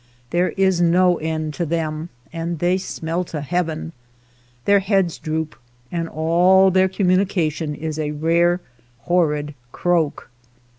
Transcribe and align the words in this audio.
There 0.31 0.49
is 0.57 0.81
no 0.81 1.17
end 1.17 1.53
to 1.53 1.63
them, 1.63 2.09
and 2.33 2.57
they 2.57 2.79
smell 2.79 3.23
to 3.25 3.41
heaven. 3.41 3.91
Their 4.65 4.79
heads 4.79 5.19
droop, 5.19 5.55
and 5.91 6.09
all 6.09 6.71
their 6.71 6.89
communi 6.89 7.29
cation 7.29 7.75
is 7.75 7.99
a 7.99 8.09
rare, 8.09 8.61
horrid 9.01 9.53
croak. 9.71 10.31